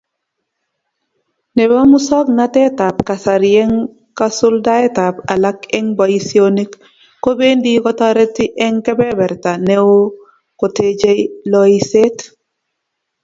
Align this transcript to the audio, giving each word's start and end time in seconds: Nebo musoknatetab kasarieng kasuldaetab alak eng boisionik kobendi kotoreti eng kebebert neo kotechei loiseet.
Nebo 1.57 1.77
musoknatetab 1.91 2.95
kasarieng 3.07 3.75
kasuldaetab 4.17 5.15
alak 5.33 5.59
eng 5.77 5.87
boisionik 5.97 6.71
kobendi 7.23 7.71
kotoreti 7.85 8.45
eng 8.65 8.75
kebebert 8.85 9.43
neo 9.67 9.89
kotechei 10.59 11.19
loiseet. 11.51 12.17